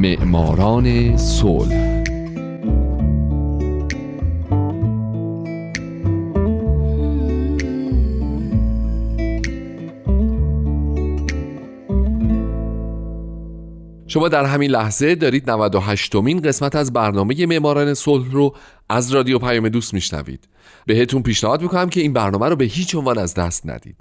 [0.00, 2.02] معماران صلح.
[14.06, 18.54] شما در همین لحظه دارید 98 مین قسمت از برنامه معماران صلح رو
[18.88, 20.48] از رادیو پیام دوست میشنوید.
[20.86, 23.96] بهتون پیشنهاد می‌کنم که این برنامه رو به هیچ عنوان از دست ندید.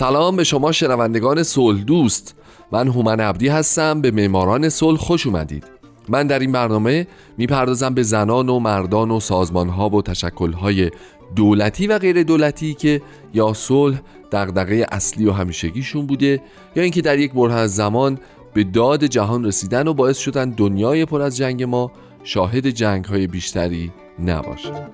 [0.00, 2.34] سلام به شما شنوندگان صلح دوست.
[2.72, 4.00] من هومن عبدی هستم.
[4.00, 5.64] به معماران صلح خوش اومدید.
[6.08, 7.06] من در این برنامه
[7.38, 10.90] می‌پردازم به زنان و مردان و سازمانها و تشکلهای
[11.36, 13.02] دولتی و غیر دولتی که
[13.34, 14.00] یا صلح
[14.32, 16.42] دغدغه اصلی و همیشگیشون بوده
[16.76, 18.18] یا اینکه در یک بره از زمان
[18.54, 21.92] به داد جهان رسیدن و باعث شدن دنیای پر از جنگ ما
[22.24, 24.90] شاهد جنگ های بیشتری نباشه.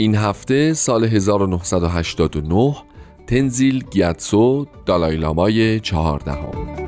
[0.00, 2.76] این هفته سال 1989
[3.26, 6.78] تنزیل گیاتسو دالایلامای چهاردهم.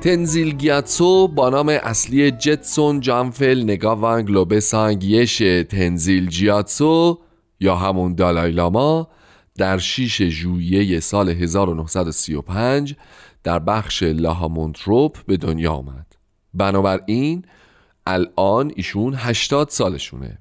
[0.00, 7.18] تنزیل گیاتسو با نام اصلی جتسون جانفل نگاوان گلوبسانگیش تنزیل جیاتسو
[7.60, 9.08] یا همون دالایلاما
[9.56, 12.94] در 6 ژوئیه سال 1935
[13.42, 16.06] در بخش لاهامونتروپ به دنیا آمد.
[16.54, 17.44] بنابراین
[18.06, 20.38] الان ایشون 80 سالشونه.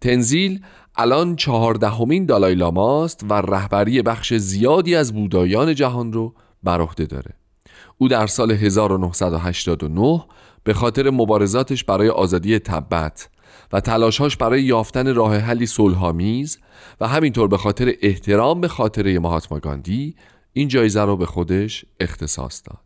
[0.00, 0.60] تنزیل
[0.96, 7.34] الان چهاردهمین دالای لاماست و رهبری بخش زیادی از بودایان جهان رو بر عهده داره.
[7.98, 10.24] او در سال 1989
[10.64, 13.28] به خاطر مبارزاتش برای آزادی تبت
[13.72, 16.58] و تلاشهاش برای یافتن راه حلی صلحآمیز
[17.00, 20.16] و همینطور به خاطر احترام به خاطره مهاتما گاندی
[20.52, 22.78] این جایزه رو به خودش اختصاص داد.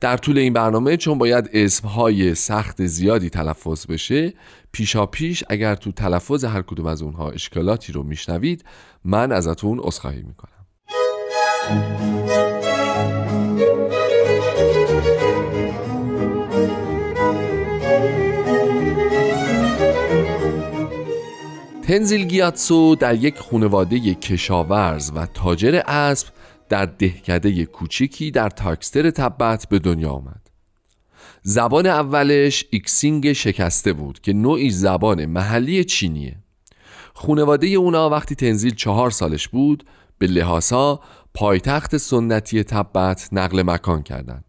[0.00, 4.34] در طول این برنامه چون باید اسمهای سخت زیادی تلفظ بشه
[4.72, 8.64] پیشا پیش اگر تو تلفظ هر کدوم از اونها اشکالاتی رو میشنوید
[9.04, 10.66] من ازتون عذرخواهی می‌کنم.
[21.88, 26.28] تنزین گیاتسو در یک خانواده کشاورز و تاجر اسب
[26.68, 30.50] در دهکده کوچیکی در تاکتسر تبت به دنیا آمد.
[31.42, 36.36] زبان اولش ایکسینگ شکسته بود که نوعی زبان محلی چینیه.
[37.14, 39.84] خونواده اونا وقتی تنزین چهار سالش بود
[40.18, 41.00] به لهاسا
[41.34, 44.44] پایتخت سنتی تبت نقل مکان کردند.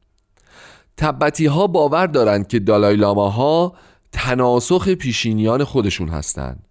[0.98, 3.74] تبتی ها باور دارند که دالای ها
[4.12, 6.69] تناسخ پیشینیان خودشون هستند.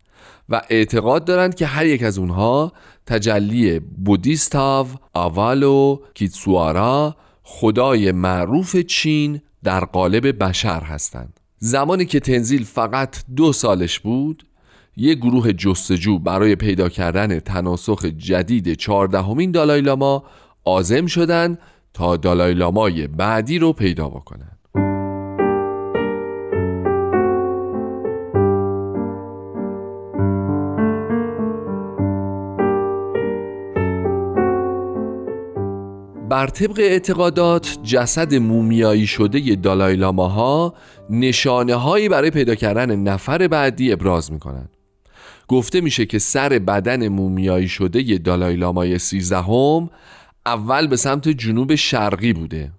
[0.48, 2.72] و اعتقاد دارند که هر یک از اونها
[3.06, 11.40] تجلی بودیستاو، آوالو، کیتسوارا خدای معروف چین در قالب بشر هستند.
[11.58, 14.46] زمانی که تنزیل فقط دو سالش بود
[14.96, 20.24] یک گروه جستجو برای پیدا کردن تناسخ جدید چهاردهمین دالایلاما
[20.64, 21.58] آزم شدند
[21.94, 24.57] تا دالایلامای بعدی رو پیدا بکنند.
[36.38, 40.74] بر طبق اعتقادات جسد مومیایی شده دالایلاماها
[41.10, 44.68] نشانه هایی برای پیدا کردن نفر بعدی ابراز می کنند.
[45.48, 49.90] گفته میشه که سر بدن مومیایی شده دالایلامای سیزدهم
[50.46, 52.70] اول به سمت جنوب شرقی بوده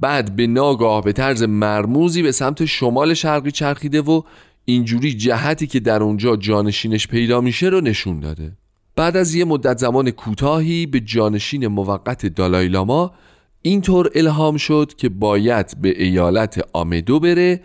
[0.00, 4.22] بعد به ناگاه به طرز مرموزی به سمت شمال شرقی چرخیده و
[4.64, 8.52] اینجوری جهتی که در اونجا جانشینش پیدا میشه رو نشون داده
[8.96, 13.14] بعد از یه مدت زمان کوتاهی به جانشین موقت دالایی‌لاما
[13.62, 17.60] اینطور الهام شد که باید به ایالت آمدو بره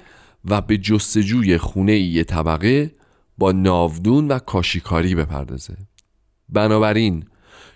[0.46, 2.96] و به جستجوی خونه یه طبقه
[3.38, 5.78] با ناودون و کاشیکاری بپردازه.
[6.50, 7.26] بنابراین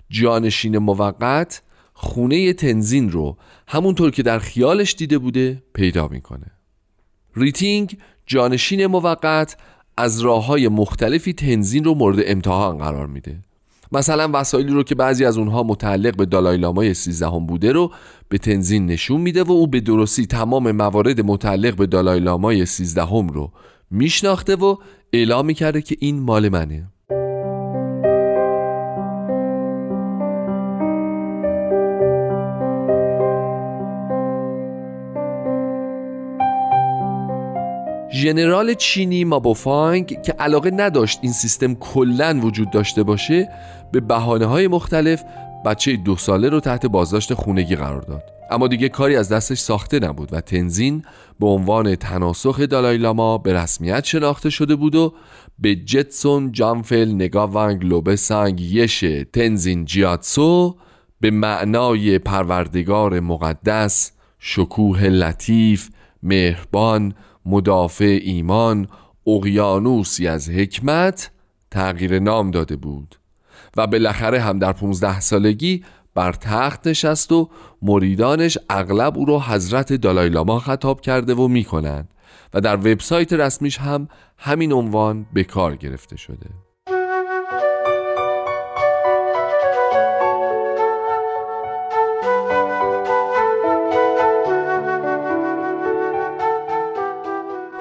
[0.10, 1.62] جانشین موقت
[1.94, 3.38] خونه تنزین رو
[3.68, 6.52] همونطور که در خیالش دیده بوده پیدا می‌کنه.
[7.36, 9.58] ریتینگ جانشین موقت
[9.98, 13.40] از راه های مختلفی تنزین رو مورد امتحان قرار میده.
[13.92, 17.92] مثلا وسایلی رو که بعضی از اونها متعلق به دالای لامای 13 هم بوده رو
[18.30, 23.04] به تنزین نشون میده و او به درستی تمام موارد متعلق به دالای لامای 13
[23.04, 23.52] هم رو
[23.92, 24.76] میشناخته و
[25.14, 26.88] اعلام می‌کرده که این مال منه.
[38.26, 43.50] ژنرال چینی مابوفانگ که علاقه نداشت این سیستم کلا وجود داشته باشه
[43.92, 45.24] به بحانه های مختلف
[45.66, 48.24] بچه دو ساله رو تحت بازداشت خونگی قرار داد.
[48.52, 51.04] اما دیگه کاری از دستش ساخته نبود و تنزین
[51.40, 55.14] به عنوان تناسخ دالایلاما به رسمیت شناخته شده بود و
[55.60, 60.78] به جتسون جانفل نگاوانگ لوبه سنگ یش تنزین جیاتسو
[61.22, 65.90] به معنای پروردگار مقدس شکوه لطیف
[66.24, 67.14] مهربان
[67.46, 68.88] مدافع ایمان
[69.28, 71.32] اقیانوسی از حکمت
[71.72, 73.16] تغییر نام داده بود
[73.78, 75.84] و بالاخره هم در 15 سالگی
[76.14, 77.50] بر تخت نشست و
[77.82, 82.10] مریدانش اغلب او را حضرت دالایلاما خطاب کرده و می‌کنند
[82.54, 84.08] و در وبسایت رسمیش هم
[84.38, 86.65] همین عنوان به کار گرفته شده.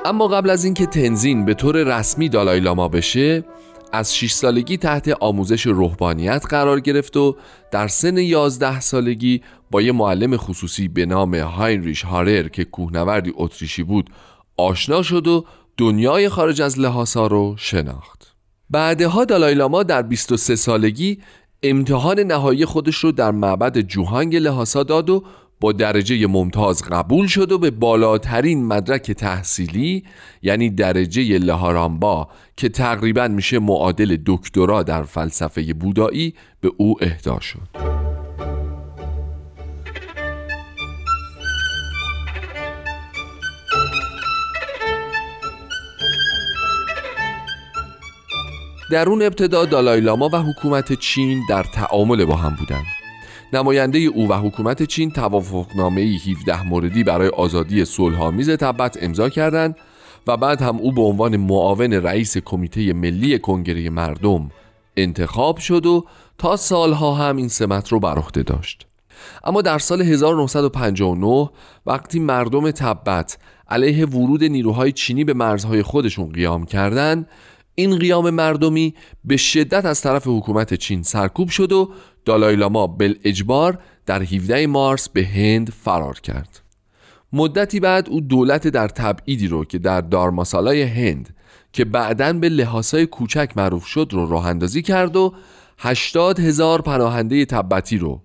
[0.04, 3.44] اما قبل از اینکه تنزین به طور رسمی دالایلاما بشه
[3.92, 7.36] از 6 سالگی تحت آموزش روحانیت قرار گرفت و
[7.70, 13.82] در سن 11 سالگی با یه معلم خصوصی به نام هاینریش هارر که کوهنوردی اتریشی
[13.82, 14.10] بود
[14.56, 15.44] آشنا شد و
[15.76, 18.34] دنیای خارج از لحاسا رو شناخت.
[18.70, 21.18] بعدها دالایلاما در 23 سالگی
[21.62, 25.24] امتحان نهایی خودش رو در معبد جوهانگ لحاسا داد و
[25.60, 30.04] با درجه ممتاز قبول شد و به بالاترین مدرک تحصیلی
[30.42, 37.94] یعنی درجه لهارامبا که تقریبا میشه معادل دکترا در فلسفه بودایی به او اهدا شد.
[48.90, 53.03] در اون ابتدا دالایلاما و حکومت چین در تعامل با هم بودند.
[53.52, 59.76] نماینده او و حکومت چین توافقنامه 17 موردی برای آزادی صلحآمیز تبت امضا کردند
[60.26, 64.50] و بعد هم او به عنوان معاون رئیس کمیته ملی کنگره مردم
[64.96, 66.05] انتخاب شد و
[66.38, 68.87] تا سالها هم این سمت رو بر عهده داشت.
[69.44, 71.50] اما در سال 1959
[71.87, 73.38] وقتی مردم تبت
[73.69, 77.29] علیه ورود نیروهای چینی به مرزهای خودشون قیام کردند
[77.75, 78.94] این قیام مردمی
[79.25, 81.91] به شدت از طرف حکومت چین سرکوب شد و
[82.25, 86.61] دالایلاما بل اجبار در 17 مارس به هند فرار کرد.
[87.32, 91.35] مدتی بعد او دولت در تبعیدی رو که در دارماسالای هند
[91.73, 95.35] که بعدا به لحاسای کوچک معروف شد رو راه اندازی کرد و
[95.79, 98.23] 80 هزار پناهنده تبتی رو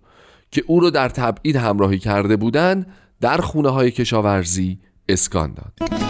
[0.51, 2.87] که او رو در تبعید همراهی کرده بودند
[3.21, 4.79] در خونه های کشاورزی
[5.09, 6.08] اسکان داد.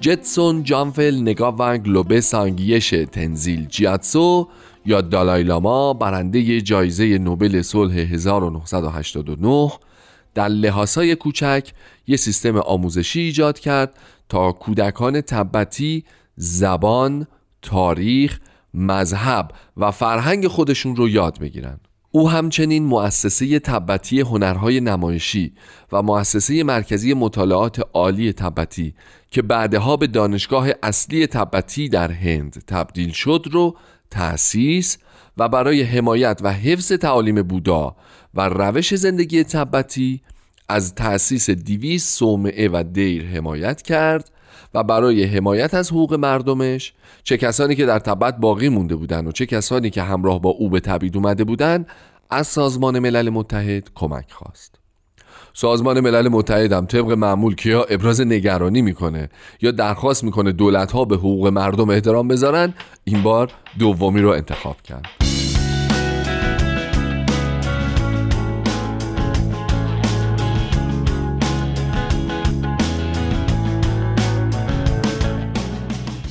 [0.00, 4.48] جتسون جانفل نگاونگ لوبه سانگیش تنزیل جیاتسو
[4.86, 9.72] یا دالایلاما برنده جایزه نوبل صلح 1989
[10.34, 11.72] در لحاسای کوچک
[12.06, 13.98] یه سیستم آموزشی ایجاد کرد
[14.28, 16.04] تا کودکان تبتی
[16.36, 17.26] زبان،
[17.62, 18.40] تاریخ،
[18.74, 21.80] مذهب و فرهنگ خودشون رو یاد بگیرن.
[22.10, 25.52] او همچنین مؤسسه تبتی هنرهای نمایشی
[25.92, 28.94] و مؤسسه مرکزی مطالعات عالی تبتی
[29.30, 33.76] که بعدها به دانشگاه اصلی تبتی در هند تبدیل شد رو
[34.10, 34.98] تأسیس
[35.36, 37.96] و برای حمایت و حفظ تعالیم بودا
[38.34, 40.20] و روش زندگی تبتی
[40.68, 44.30] از تأسیس دیویس صومعه و دیر حمایت کرد
[44.74, 46.92] و برای حمایت از حقوق مردمش
[47.24, 50.70] چه کسانی که در تبت باقی مونده بودند و چه کسانی که همراه با او
[50.70, 51.86] به تبعید اومده بودند
[52.30, 54.74] از سازمان ملل متحد کمک خواست.
[55.54, 59.28] سازمان ملل متحد هم طبق معمول که یا ابراز نگرانی می‌کنه
[59.62, 64.82] یا درخواست می‌کنه دولت ها به حقوق مردم احترام بذارن این بار دومی رو انتخاب
[64.82, 65.27] کرد.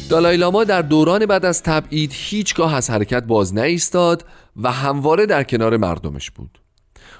[0.10, 5.78] دالایلاما در دوران بعد از تبعید هیچگاه از حرکت باز نایستاد و همواره در کنار
[5.78, 6.60] مردمش بود.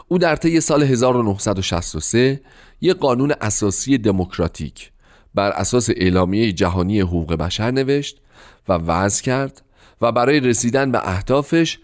[0.08, 2.42] او در طی سال 1963
[2.82, 4.92] یک قانون اساسی دموکراتیک
[5.36, 8.22] بر اساس اعلامیه جهانی حقوق بشر نوشت
[8.70, 9.62] و وضع کرد
[10.02, 11.80] و برای رسیدن به اهدافش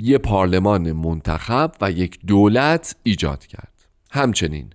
[0.00, 3.72] یک پارلمان منتخب و یک دولت ایجاد کرد.
[4.10, 4.70] همچنین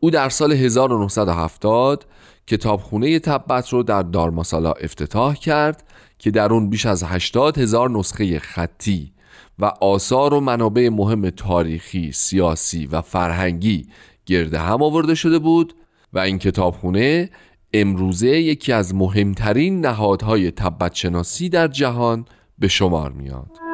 [0.00, 2.06] او در سال 1970
[2.46, 5.84] کتابخونه تبت رو در دارماسالا افتتاح کرد
[6.18, 9.12] که در اون بیش از 80 هزار نسخه خطی
[9.58, 13.86] و آثار و منابع مهم تاریخی، سیاسی و فرهنگی
[14.26, 15.74] گرد هم آورده شده بود
[16.12, 17.30] و این کتابخونه
[17.72, 22.24] امروزه یکی از مهمترین نهادهای تبت شناسی در جهان
[22.58, 23.67] به شمار میاد.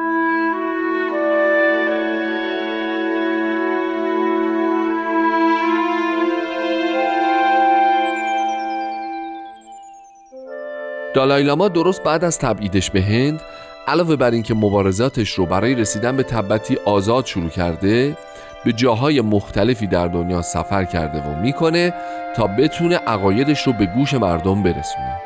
[11.15, 13.41] دالایلاما درست بعد از تبعیدش به هند
[13.87, 18.17] علاوه بر اینکه مبارزاتش رو برای رسیدن به تبتی آزاد شروع کرده
[18.65, 21.93] به جاهای مختلفی در دنیا سفر کرده و می‌کنه
[22.35, 25.24] تا بتونه عقایدش رو به گوش مردم برسونه.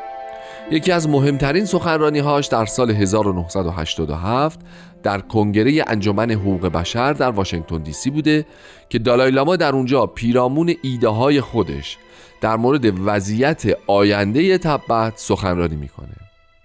[0.72, 4.60] یکی از مهمترین سخنرانی هاش در سال 1987
[5.02, 8.46] در کنگره انجمن حقوق بشر در واشنگتن دی سی بوده
[8.88, 11.98] که دالای لاما در اونجا پیرامون ایده های خودش
[12.40, 16.16] در مورد وضعیت آینده تبت سخنرانی می‌کنه.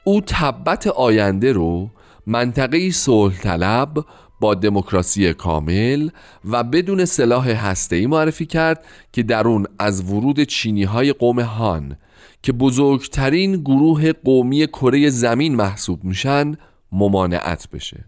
[0.04, 1.90] او تبت آینده رو
[2.28, 4.06] منطقه صلح طلب
[4.40, 6.10] با دموکراسی کامل
[6.46, 11.98] و بدون سلاح هسته‌ای معرفی کرد که در اون از ورود چینی های قوم هان
[12.44, 16.56] که بزرگترین گروه قومی کره زمین محسوب میشن
[16.92, 18.06] ممانعت بشه.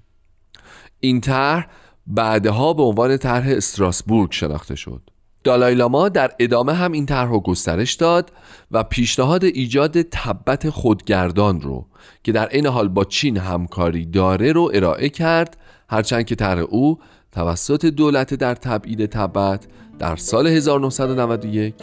[1.00, 1.68] این طرح
[2.08, 5.02] بعدها به عنوان طرح استراسبورگ شناخته شد.
[5.44, 8.32] دالایلاما در ادامه هم این طرح رو گسترش داد
[8.72, 11.88] و پیشنهاد ایجاد تبت خودگردان رو
[12.24, 15.58] که در این حال با چین همکاری داره رو ارائه کرد
[15.90, 17.00] هرچند که طرح او
[17.32, 19.68] توسط دولت در تبعید تبت
[20.00, 21.74] در سال 1991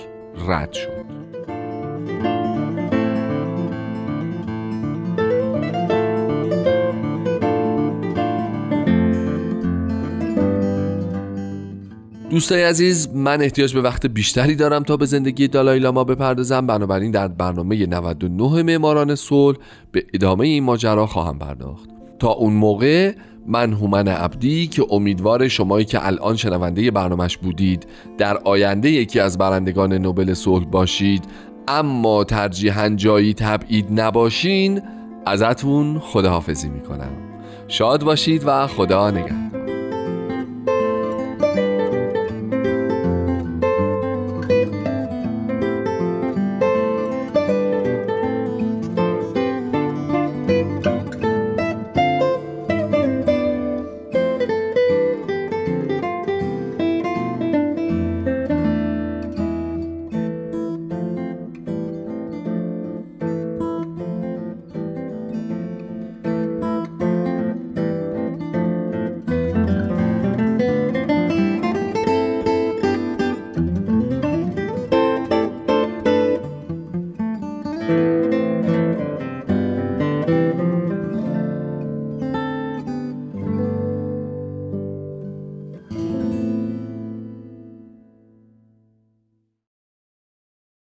[0.49, 1.05] رد شد.
[12.31, 16.67] دوستای عزیز من احتیاج به وقت بیشتری دارم تا به زندگی دالای لاما بپردازم.
[16.67, 19.59] بنابراین در برنامه 99 معماران صلح
[19.93, 21.89] به ادامه این ماجرا خواهم پرداخت.
[22.19, 23.13] تا اون موقع
[23.47, 27.87] من هومن عبدی که امیدوار شمایی که الان شنونده برنامهش بودید
[28.19, 31.25] در آینده یکی از برندگان نوبل صلح باشید
[31.69, 34.83] اما ترجیحاً جایی تبعید نباشین
[35.27, 37.11] ازتون خداحافظی می‌کنم.
[37.69, 39.44] شاد باشید و خدا نگهدار.